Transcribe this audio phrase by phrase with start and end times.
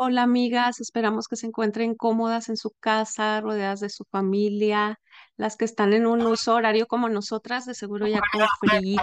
[0.00, 5.00] Hola amigas, esperamos que se encuentren cómodas en su casa, rodeadas de su familia,
[5.36, 9.00] las que están en un uso horario como nosotras, de seguro ya con frío,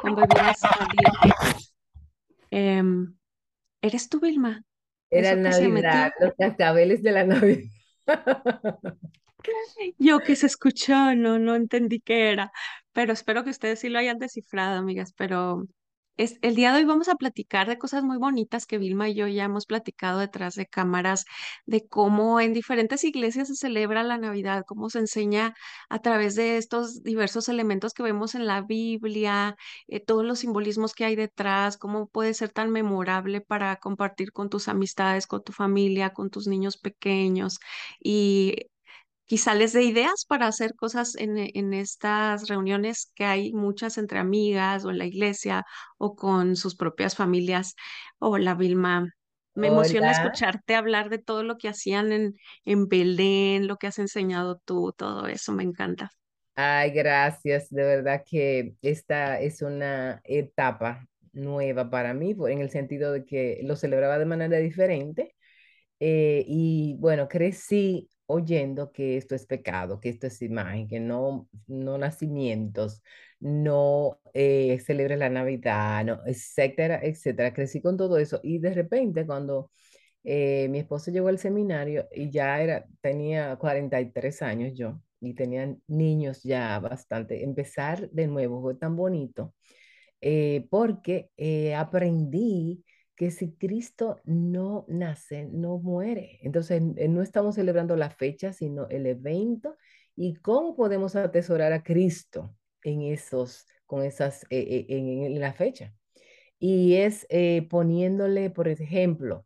[0.00, 1.74] con bebidas calientes.
[2.50, 3.14] Em,
[3.82, 4.62] ¿eres tú, Vilma?
[5.10, 7.70] Era Navidad, los cascabeles de la Navidad.
[9.98, 12.52] Yo que se escuchó, no, no entendí qué era,
[12.94, 15.12] pero espero que ustedes sí lo hayan descifrado, amigas.
[15.14, 15.66] Pero
[16.16, 19.14] es, el día de hoy vamos a platicar de cosas muy bonitas que Vilma y
[19.14, 21.24] yo ya hemos platicado detrás de cámaras,
[21.66, 25.54] de cómo en diferentes iglesias se celebra la Navidad, cómo se enseña
[25.88, 29.56] a través de estos diversos elementos que vemos en la Biblia,
[29.88, 34.48] eh, todos los simbolismos que hay detrás, cómo puede ser tan memorable para compartir con
[34.50, 37.58] tus amistades, con tu familia, con tus niños pequeños.
[38.00, 38.56] Y
[39.32, 43.98] quizá les dé ideas para hacer cosas en, e- en estas reuniones que hay muchas
[43.98, 45.64] entre amigas o en la iglesia
[45.98, 47.74] o con sus propias familias.
[48.18, 49.08] Hola, Vilma.
[49.54, 50.12] Me emociona Hola.
[50.12, 52.34] escucharte hablar de todo lo que hacían en,
[52.64, 56.10] en Belén, lo que has enseñado tú, todo eso, me encanta.
[56.54, 57.70] Ay, gracias.
[57.70, 63.60] De verdad que esta es una etapa nueva para mí, en el sentido de que
[63.64, 65.34] lo celebraba de manera diferente.
[66.00, 71.48] eh, y bueno, crecí oyendo que esto es pecado, que esto es imagen, que no,
[71.66, 73.02] no nacimientos,
[73.40, 77.52] no eh, celebres la Navidad, no, etcétera, etcétera.
[77.54, 79.70] Crecí con todo eso y de repente cuando
[80.24, 85.74] eh, mi esposo llegó al seminario y ya era, tenía 43 años yo y tenía
[85.88, 87.44] niños ya bastante.
[87.44, 89.54] Empezar de nuevo fue tan bonito
[90.20, 92.84] eh, porque eh, aprendí
[93.16, 96.38] que si Cristo no nace, no muere.
[96.42, 99.76] Entonces, eh, no estamos celebrando la fecha, sino el evento
[100.16, 105.52] y cómo podemos atesorar a Cristo en esos, con esas, eh, eh, en, en la
[105.52, 105.94] fecha.
[106.58, 107.26] Y es
[107.70, 109.44] poniéndole, por ejemplo,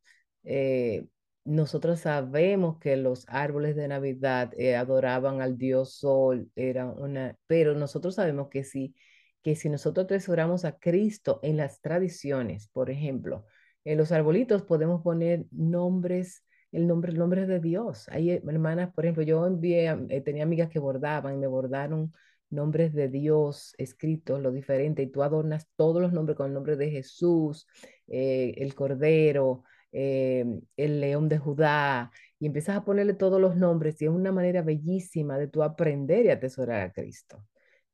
[1.45, 8.17] nosotros sabemos que los árboles de Navidad adoraban al dios Sol, era una, pero nosotros
[8.17, 8.95] sabemos que si,
[9.43, 13.47] que si nosotros atesoramos a Cristo en las tradiciones, por ejemplo,
[13.87, 18.09] en los arbolitos podemos poner nombres, el nombre, el de Dios.
[18.11, 22.13] Hay eh, hermanas, por ejemplo, yo envié, eh, tenía amigas que bordaban y me bordaron
[22.51, 26.77] nombres de Dios escritos, lo diferente, y tú adornas todos los nombres con el nombre
[26.77, 27.67] de Jesús,
[28.09, 30.45] eh, el Cordero, eh,
[30.77, 34.63] el León de Judá, y empiezas a ponerle todos los nombres, y es una manera
[34.63, 37.45] bellísima de tú aprender y atesorar a Cristo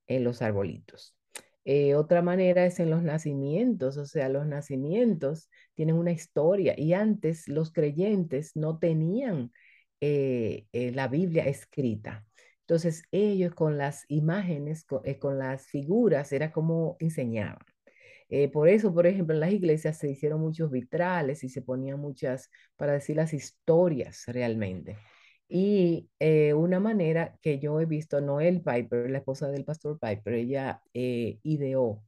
[0.06, 1.16] en los arbolitos.
[1.64, 6.92] Eh, otra manera es en los nacimientos, o sea, los nacimientos tienen una historia y
[6.92, 9.52] antes los creyentes no tenían
[10.00, 12.26] eh, eh, la Biblia escrita.
[12.60, 17.58] Entonces ellos con las imágenes, con, con las figuras, era como enseñaban.
[18.52, 22.48] Por eso, por ejemplo, en las iglesias se hicieron muchos vitrales y se ponían muchas,
[22.76, 24.96] para decir las historias realmente.
[25.54, 30.34] Y eh, una manera que yo he visto, Noel Piper, la esposa del pastor Piper,
[30.34, 32.02] ella eh, ideó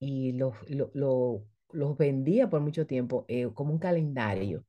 [0.00, 4.64] y los lo, lo- los vendía por mucho tiempo eh, como un calendario.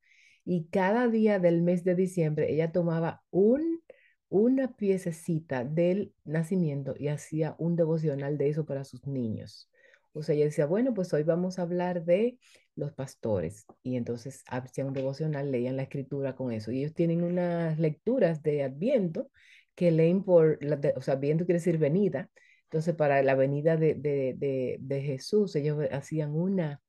[0.45, 3.81] Y cada día del mes de diciembre ella tomaba un,
[4.29, 9.69] una piececita del nacimiento y hacía un devocional de eso para sus niños.
[10.13, 12.39] O sea, ella decía, bueno, pues hoy vamos a hablar de
[12.75, 13.65] los pastores.
[13.83, 16.71] Y entonces hacían un devocional, leían la escritura con eso.
[16.71, 19.29] Y ellos tienen unas lecturas de Adviento
[19.75, 22.29] que leen por, la de- o sea, Adviento quiere decir venida.
[22.63, 26.81] Entonces, para la venida de, de, de, Jesús, ellos hacían una,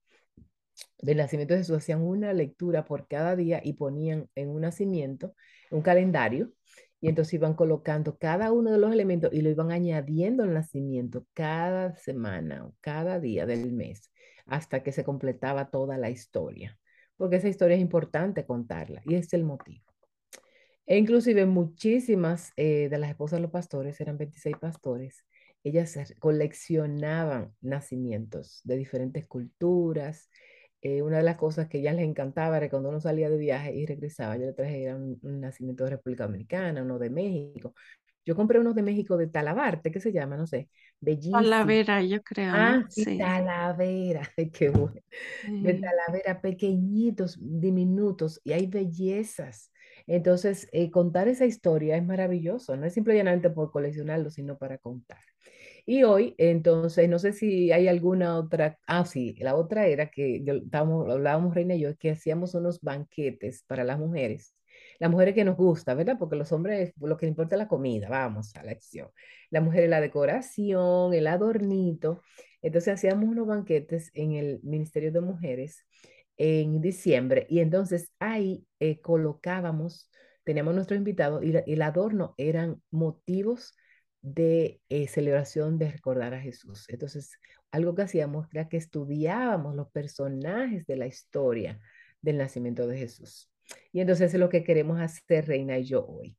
[0.98, 5.34] del nacimiento de Jesús, hacían una lectura por cada día y ponían en un nacimiento
[5.70, 6.52] un calendario
[7.00, 11.26] y entonces iban colocando cada uno de los elementos y lo iban añadiendo al nacimiento
[11.32, 14.10] cada semana o cada día del mes
[14.46, 16.78] hasta que se completaba toda la historia,
[17.16, 19.84] porque esa historia es importante contarla y es el motivo.
[20.86, 25.24] E inclusive muchísimas eh, de las esposas de los pastores, eran 26 pastores,
[25.62, 30.30] ellas coleccionaban nacimientos de diferentes culturas.
[30.82, 33.36] Eh, una de las cosas que a ellas les encantaba era cuando uno salía de
[33.38, 37.74] viaje y regresaba, yo le traje un, un nacimiento de República Dominicana, uno de México.
[38.26, 40.36] Yo compré unos de México de Talabarte, ¿qué se llama?
[40.36, 40.70] No sé,
[41.00, 41.80] bellísimo.
[41.80, 42.52] Talavera, yo creo.
[42.52, 43.16] Ah, sí, Sí.
[43.16, 44.22] Talavera,
[44.52, 45.00] qué bueno
[45.60, 49.72] de Talavera, pequeñitos, diminutos, y hay bellezas.
[50.06, 55.20] Entonces, eh, contar esa historia es maravilloso, no es simplemente por coleccionarlo, sino para contar.
[55.86, 60.42] Y hoy, entonces, no sé si hay alguna otra, ah, sí, la otra era que
[60.44, 64.54] yo, estábamos, hablábamos Reina y yo, que hacíamos unos banquetes para las mujeres,
[64.98, 66.16] las mujeres que nos gusta, ¿verdad?
[66.18, 69.08] Porque los hombres, lo que importa es la comida, vamos a la acción.
[69.50, 72.22] La mujer, la decoración, el adornito.
[72.62, 75.84] Entonces hacíamos unos banquetes en el Ministerio de Mujeres
[76.36, 80.10] en diciembre y entonces ahí eh, colocábamos,
[80.44, 83.74] teníamos nuestro invitado y el adorno eran motivos
[84.22, 86.84] de eh, celebración de recordar a Jesús.
[86.88, 87.38] Entonces,
[87.70, 91.80] algo que hacíamos era que estudiábamos los personajes de la historia
[92.20, 93.50] del nacimiento de Jesús.
[93.92, 96.36] Y entonces es lo que queremos hacer, Reina y yo hoy.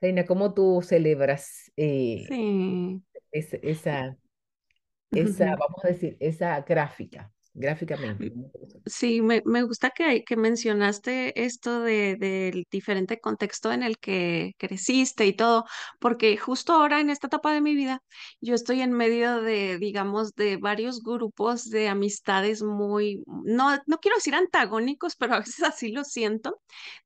[0.00, 3.02] Reina, ¿cómo tú celebras eh, Sí.
[3.32, 4.16] esa,
[5.10, 8.32] esa, vamos a decir, esa gráfica, gráficamente?
[8.86, 14.52] Sí, me, me gusta que, que mencionaste esto de, del diferente contexto en el que
[14.56, 15.64] creciste y todo,
[15.98, 18.02] porque justo ahora en esta etapa de mi vida,
[18.40, 24.16] yo estoy en medio de, digamos, de varios grupos de amistades muy, no, no quiero
[24.16, 26.58] decir antagónicos, pero a veces así lo siento.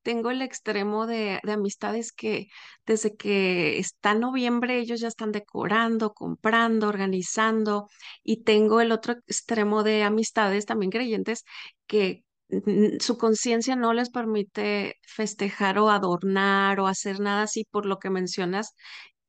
[0.02, 2.46] Tengo el extremo de, de amistades que
[2.87, 7.88] desde que está noviembre ellos ya están decorando, comprando, organizando,
[8.23, 11.44] y tengo el otro extremo de amistades también creyentes
[11.87, 17.87] que mm, su conciencia no les permite festejar o adornar o hacer nada así por
[17.87, 18.75] lo que mencionas,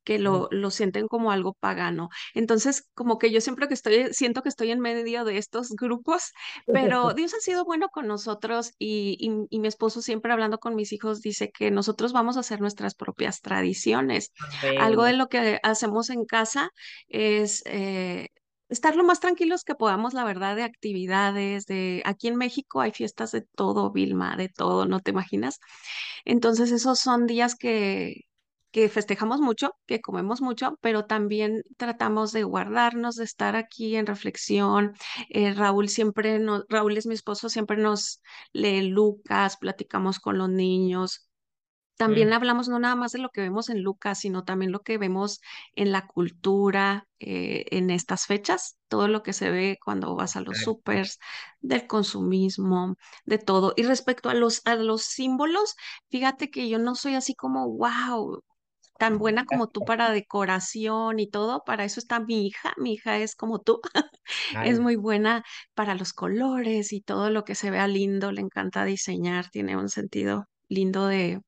[0.04, 2.10] que lo, lo sienten como algo pagano.
[2.34, 6.32] Entonces, como que yo siempre que estoy, siento que estoy en medio de estos grupos,
[6.72, 10.76] pero Dios ha sido bueno con nosotros y, y, y mi esposo siempre hablando con
[10.76, 14.32] mis hijos dice que nosotros vamos a hacer nuestras propias tradiciones.
[14.76, 16.70] Algo de lo que hacemos en casa
[17.08, 17.64] es...
[17.66, 18.28] eh,
[18.70, 22.92] Estar lo más tranquilos que podamos, la verdad, de actividades, de aquí en México hay
[22.92, 25.60] fiestas de todo, Vilma, de todo, ¿no te imaginas?
[26.26, 28.22] Entonces, esos son días que,
[28.74, 34.08] que festejamos mucho, que comemos mucho, pero también tratamos de guardarnos, de estar aquí en
[34.08, 34.94] reflexión.
[35.30, 38.20] Eh, Raúl siempre nos, Raúl es mi esposo, siempre nos
[38.52, 41.30] lee Lucas, platicamos con los niños.
[41.98, 44.98] También hablamos no nada más de lo que vemos en Lucas, sino también lo que
[44.98, 45.40] vemos
[45.76, 50.42] en la cultura, eh, en estas fechas, todo lo que se ve cuando vas a
[50.42, 50.72] los exacto.
[50.72, 51.20] supers,
[51.62, 52.96] del consumismo,
[53.26, 53.74] de todo.
[53.78, 55.76] Y respecto a los, a los símbolos,
[56.10, 58.42] fíjate que yo no soy así como, wow,
[59.04, 63.18] tan buena como tú para decoración y todo, para eso está mi hija, mi hija
[63.18, 63.82] es como tú,
[64.64, 68.86] es muy buena para los colores y todo lo que se vea lindo, le encanta
[68.86, 71.42] diseñar, tiene un sentido lindo de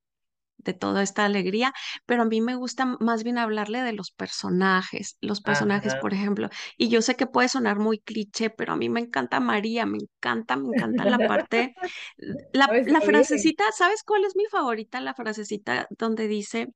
[0.57, 1.72] de toda esta alegría,
[2.06, 6.02] pero a mí me gusta más bien hablarle de los personajes, los personajes, ajá.
[6.02, 9.40] por ejemplo, y yo sé que puede sonar muy cliché, pero a mí me encanta
[9.40, 11.75] María, me encanta, me encanta la parte,
[12.52, 15.00] la, la frasecita, ¿sabes cuál es mi favorita?
[15.02, 16.74] La frasecita donde dice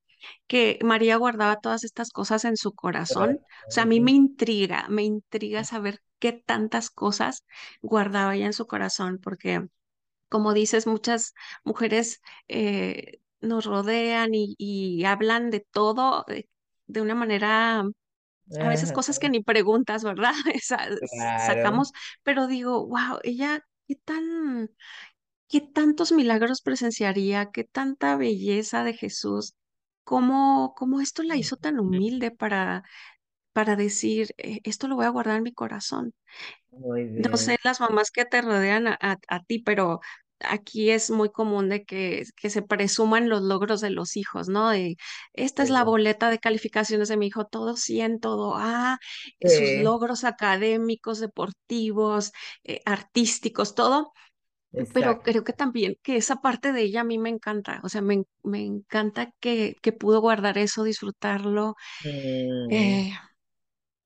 [0.47, 4.87] que María guardaba todas estas cosas en su corazón, o sea, a mí me intriga,
[4.89, 7.45] me intriga saber qué tantas cosas
[7.81, 9.61] guardaba ella en su corazón, porque
[10.29, 11.33] como dices, muchas
[11.63, 16.45] mujeres eh, nos rodean y, y hablan de todo eh,
[16.87, 17.83] de una manera,
[18.59, 20.33] a veces cosas que ni preguntas, ¿verdad?
[20.55, 21.09] Esa- claro.
[21.37, 21.91] sacamos,
[22.23, 24.69] pero digo, wow, ella, qué tan,
[25.49, 29.55] qué tantos milagros presenciaría, qué tanta belleza de Jesús,
[30.09, 32.83] cómo, cómo esto la hizo tan humilde para,
[33.53, 36.13] para decir, "Eh, esto lo voy a guardar en mi corazón.
[37.15, 39.99] No sé las mamás que te rodean a, a- a ti, pero
[40.39, 44.69] aquí es muy común de que, que se presuman los logros de los hijos, ¿no?
[44.69, 44.95] De,
[45.33, 48.99] esta es la boleta de calificaciones de mi hijo, todo 100, todo A,
[49.45, 52.31] sus sí, logros académicos, deportivos,
[52.63, 54.13] eh, artísticos, todo.
[54.93, 58.01] Pero creo que también que esa parte de ella a mí me encanta, o sea,
[58.01, 61.75] me, me encanta que, que pudo guardar eso, disfrutarlo.
[62.03, 63.11] Mm, eh,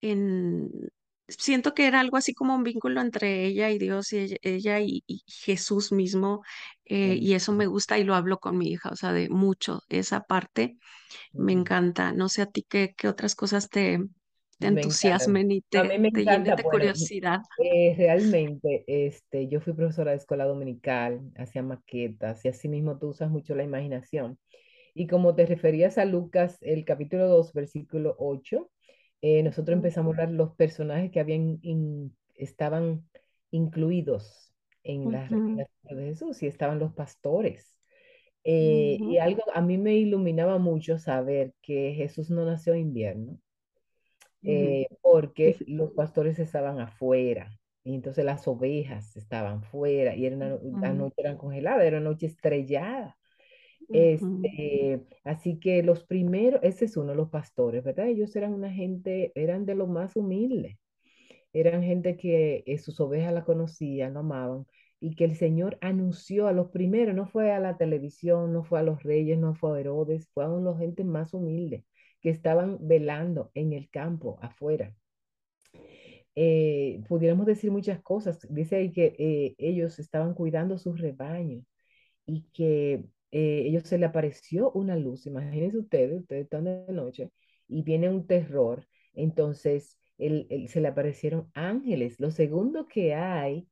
[0.02, 0.70] en,
[1.28, 4.80] siento que era algo así como un vínculo entre ella y Dios y ella, ella
[4.82, 6.42] y, y Jesús mismo,
[6.86, 9.30] eh, mm, y eso me gusta y lo hablo con mi hija, o sea, de
[9.30, 10.78] mucho, esa parte
[11.38, 12.14] me encanta.
[12.14, 14.00] No sé a ti qué, qué otras cosas te,
[14.64, 15.26] te Me encanta.
[15.28, 17.42] entusiasmen y A mí te, me te llenen de bueno, curiosidad.
[17.58, 23.10] eh, realmente este, yo fui profesora de escuela dominical, hacía maquetas y así mismo tú
[23.10, 24.40] usas mucho la imaginación.
[24.96, 28.72] Y como te referías a Lucas, el capítulo 2 versículo 8
[29.22, 33.10] eh, nosotros empezamos a hablar los personajes que habían in- estaban
[33.52, 34.54] incluidos
[34.84, 37.78] en la, en ujú, la figura de Jesús y estaban los pastores.
[38.46, 42.82] Eh, y ujú, algo a mí me iluminaba mucho saber que Jesús no nació en
[42.82, 43.40] invierno,
[44.46, 47.60] eh, porque los pastores estaban afuera.
[47.84, 51.16] Y entonces las ovejas estaban fuera y era una, la ujú, noche
[51.82, 53.18] era una noche estrellada.
[53.92, 58.08] Este, así que los primeros, ese es uno de los pastores, ¿verdad?
[58.08, 60.80] Ellos eran una gente, eran de lo más humilde,
[61.54, 64.66] eran gente que eh, sus ovejas la conocían, lo amaban,
[65.04, 68.80] y que el Señor anunció a los primeros, no fue a la televisión, no fue
[68.80, 71.86] a los reyes, no fue a Herodes, fue a la gente más humilde,
[72.22, 74.96] que estaban velando en el campo, afuera.
[76.36, 78.40] eh, pudiéramos decir muchas cosas.
[78.50, 81.64] Dice ahí que eh, ellos estaban cuidando su rebaño
[82.26, 85.28] y que eh, ellos se le apareció una luz.
[85.28, 87.32] Imagínense ustedes, ustedes están de noche
[87.68, 88.88] y viene un terror.
[89.14, 92.20] Entonces, él- él- se le aparecieron ángeles.
[92.20, 93.68] Lo segundo que hay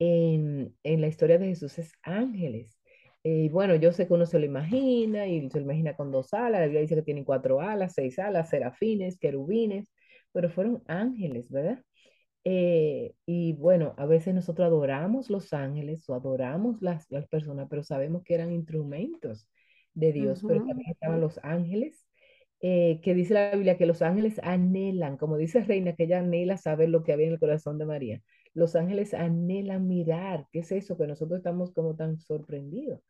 [0.00, 2.80] en, en la historia de Jesús es ángeles.
[3.24, 6.34] Eh, bueno, yo sé que uno se lo imagina y se lo imagina con dos
[6.34, 6.60] alas.
[6.60, 9.92] La Biblia dice que tienen cuatro alas, seis alas, serafines, querubines,
[10.32, 11.84] pero fueron ángeles, ¿verdad?
[12.44, 17.82] Eh, y bueno, a veces nosotros adoramos los ángeles o adoramos las, las personas, pero
[17.82, 19.48] sabemos que eran instrumentos
[19.94, 22.06] de Dios, pero también estaban los ángeles,
[22.60, 26.56] eh, que dice la Biblia que los ángeles anhelan, como dice Reina, que ella anhela
[26.56, 28.22] saber lo que había en el corazón de María.
[28.54, 30.96] Los ángeles anhelan mirar, ¿qué es eso?
[30.98, 33.00] Que nosotros estamos como tan sorprendidos.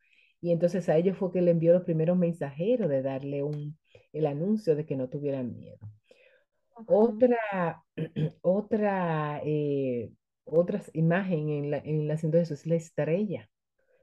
[0.41, 3.77] Y entonces a ellos fue que le envió los primeros mensajeros de darle un,
[4.13, 5.79] el anuncio de que no tuvieran miedo.
[6.85, 7.83] Otra,
[8.41, 10.11] otra, eh,
[10.45, 13.49] otra imagen en la, en nacimiento de Jesús es la estrella,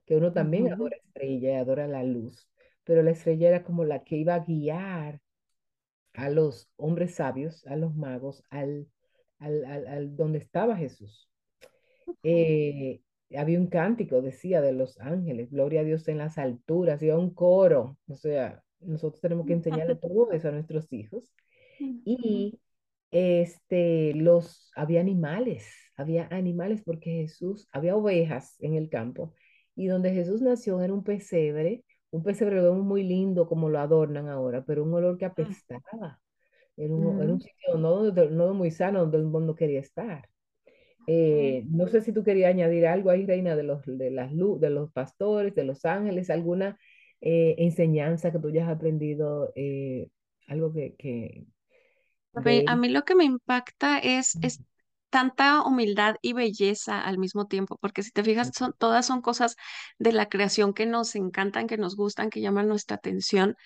[0.07, 2.51] que uno también ujú, adora estrella y adora la luz,
[2.85, 5.21] pero la estrella era como la que iba a guiar
[6.15, 8.89] a los hombres sabios, a los magos, al,
[9.39, 11.31] al, al, al donde estaba Jesús.
[12.23, 13.01] Eh,
[13.37, 17.35] había un cántico, decía, de los ángeles, gloria a Dios en las alturas, y un
[17.35, 21.33] coro, o sea, nosotros tenemos que enseñarle todo eso a nuestros hijos
[21.81, 22.61] y
[23.11, 25.67] este, los, había animales,
[25.97, 29.35] había animales porque Jesús, había ovejas en el campo.
[29.75, 33.79] Y donde Jesús nació era un pesebre, un pesebre lo vemos muy lindo como lo
[33.79, 36.21] adornan ahora, pero un olor que apestaba.
[36.79, 40.29] Era un, era un sitio no, no muy sano donde el mundo quería estar.
[41.07, 44.71] Eh, no sé si tú querías añadir algo ahí, Reina, de los, de las, de
[44.71, 46.79] los pastores, de los ángeles, alguna
[47.21, 50.11] eh, enseñanza que tú hayas aprendido, eh,
[50.49, 51.47] algo que, que
[52.35, 54.63] A mí, de a mí lo que me impacta es, es
[55.11, 59.57] tanta humildad y belleza al mismo tiempo, porque si te fijas, son, todas son cosas
[59.99, 63.57] de la creación que nos encantan, que nos gustan, que llaman nuestra atención.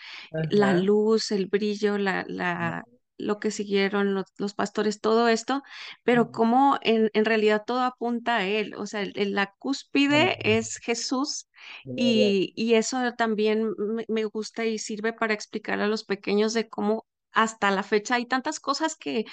[0.49, 0.81] La Ajá.
[0.81, 2.85] luz, el brillo, la, la,
[3.23, 5.63] lo que siguieron los, los pastores, todo esto,
[6.05, 10.37] pero como en, en realidad todo apunta a Él, o sea, el- el- la cúspide
[10.59, 11.49] es Jesús.
[11.95, 16.69] Y, y eso también me, me gusta y sirve para explicar a los pequeños de
[16.69, 19.25] cómo hasta la fecha hay tantas cosas que,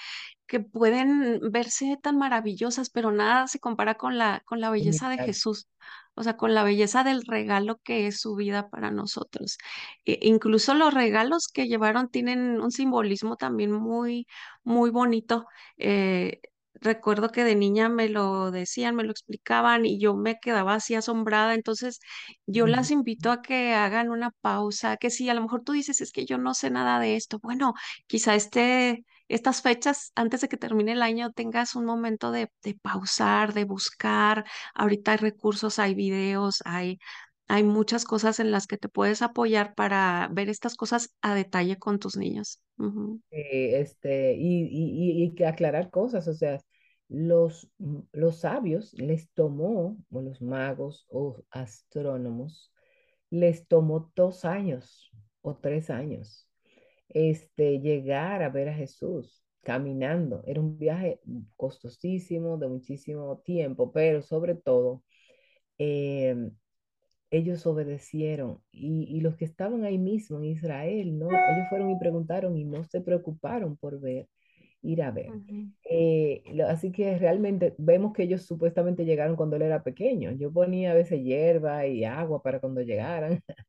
[0.48, 5.19] que pueden verse tan maravillosas, pero nada se compara con la, con la belleza de.
[5.19, 5.67] Jesús,
[6.19, 9.57] o sea, con la belleza del regalo que es su vida para nosotros.
[10.05, 14.27] E- incluso los regalos que llevaron tienen un simbolismo también muy,
[14.63, 15.45] muy bonito.
[15.77, 16.41] Eh,
[16.75, 20.95] recuerdo que de niña me lo decían, me lo explicaban y yo me quedaba así
[20.95, 21.53] asombrada.
[21.55, 21.99] Entonces,
[22.45, 26.01] yo las invito a que hagan una pausa, que si a lo mejor tú dices,
[26.01, 27.73] es que yo no sé nada de esto, bueno,
[28.07, 32.50] quizá este estas fechas, antes de que termine el año, tengas un momento de,
[32.81, 34.45] pausar, de buscar.
[34.75, 37.00] Ahorita hay recursos, hay videos, hay,
[37.48, 41.77] hay muchas cosas en las que te puedes apoyar para ver estas cosas a detalle
[41.79, 42.62] con tus niños.
[43.31, 46.59] Eh, este, y, y, y- aclarar cosas, o sea,
[47.09, 52.71] los, mm, los sabios les tomó, o los magos o astrónomos,
[53.31, 56.49] les tomó dos años o tres años
[57.10, 60.44] este, llegar a ver a Jesús caminando.
[60.48, 61.22] Era un viaje
[61.58, 65.04] costosísimo, de muchísimo tiempo, pero sobre todo,
[65.78, 66.51] em,
[67.32, 71.42] ellos obedecieron y, y los que estaban ahí mismo en Israel, ¿no?
[71.48, 74.28] Ellos fueron y preguntaron y no se preocuparon por ver,
[74.82, 75.39] ir a ver.
[75.92, 80.32] Eh, lo- así que realmente vemos que ellos supuestamente llegaron cuando él era pequeño.
[80.34, 83.42] Yo ponía a veces hierba y agua para cuando llegaran.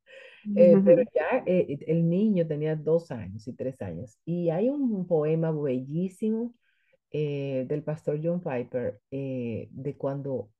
[0.57, 4.19] Eh, pero ya eh, el niño tenía dos años y tres años.
[4.25, 6.55] Y hay un poema bellísimo
[7.11, 10.51] eh, del pastor John Piper de cuando,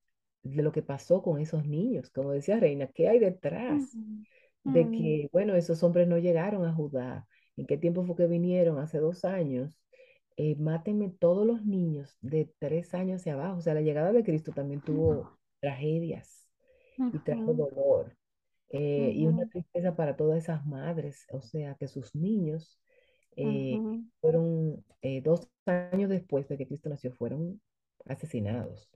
[0.43, 2.11] de lo que pasó con esos niños.
[2.11, 3.97] Como decía Reina, ¿qué hay detrás
[4.65, 7.27] de que, bueno, esos hombres no llegaron a Judá?
[7.57, 8.79] ¿En qué tiempo fue que vinieron?
[8.79, 9.73] Hace dos años.
[10.59, 13.59] Mátenme todos los niños de tres años hacia abajo.
[13.59, 16.47] O sea, la llegada de Cristo también tuvo tragedias
[16.97, 18.17] y trajo dolor
[18.71, 22.81] eh, y una tristeza para todas esas madres, o sea, que sus niños
[23.37, 23.79] eh,
[24.21, 27.61] fueron eh, dos años después de que Cristo nació, fueron
[28.07, 28.91] asesinados.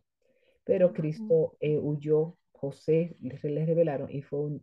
[0.64, 4.61] Pero Cristo eh, huyó, José les, les revelaron y fue,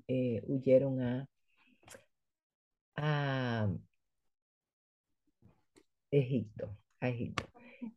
[0.47, 1.27] huyeron a,
[2.95, 3.69] a
[6.11, 7.43] Egipto, a Egipto.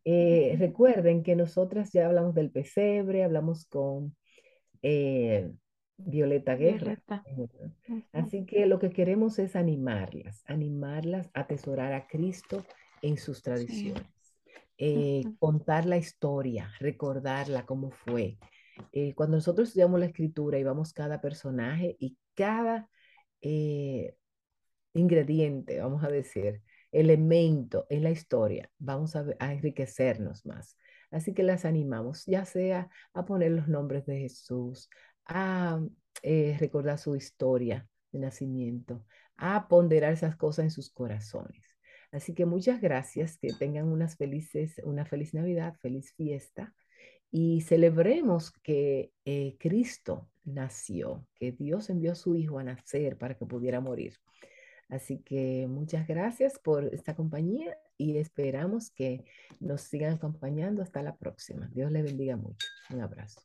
[0.05, 4.17] Eh, recuerden que nosotras ya hablamos del pesebre, hablamos con
[4.83, 5.53] eh,
[5.97, 7.03] Violeta Guerra.
[7.05, 7.25] Violeta.
[8.13, 12.65] Así que lo que queremos es animarlas, animarlas a atesorar a Cristo
[13.03, 13.43] en sus Sí.
[13.43, 14.07] tradiciones.
[14.77, 18.39] eh, Ujú, contar la historia, recordarla, cómo fue.
[18.93, 22.89] Eh, cuando nosotros estudiamos la escritura y vamos cada personaje y cada
[23.41, 24.17] eh,
[24.95, 30.77] ingrediente, vamos a decir, elemento en la historia, vamos a enriquecernos más.
[31.11, 34.89] Así que las animamos, ya sea a poner los nombres de Jesús,
[35.27, 35.81] a
[36.23, 39.05] eh, recordar su historia de nacimiento,
[39.37, 41.77] a ponderar esas cosas en sus corazones.
[42.13, 46.73] Así que muchas gracias, que tengan unas felices, una feliz Navidad, feliz fiesta
[47.31, 53.37] y celebremos que eh, Cristo nació, que Dios envió a su Hijo a nacer para
[53.37, 54.15] que pudiera morir.
[54.89, 59.25] Así que muchas gracias por esta compañía y esperamos que
[59.59, 61.69] nos sigan acompañando hasta la próxima.
[61.75, 62.69] Dios le bendiga mucho.
[62.91, 63.41] Un abrazo.